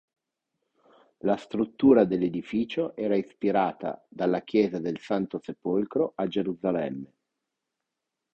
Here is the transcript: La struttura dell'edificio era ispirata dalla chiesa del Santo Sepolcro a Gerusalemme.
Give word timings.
La 1.19 1.37
struttura 1.37 2.05
dell'edificio 2.05 2.95
era 2.95 3.15
ispirata 3.15 4.03
dalla 4.09 4.41
chiesa 4.41 4.79
del 4.79 4.97
Santo 4.99 5.39
Sepolcro 5.39 6.13
a 6.15 6.25
Gerusalemme. 6.27 7.13